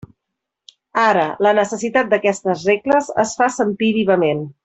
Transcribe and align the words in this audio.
Ara, 1.01 1.25
la 1.47 1.51
necessitat 1.59 2.09
d'aquestes 2.15 2.65
regles 2.71 3.13
es 3.27 3.37
fa 3.43 3.51
sentir 3.59 3.93
vivament. 4.01 4.45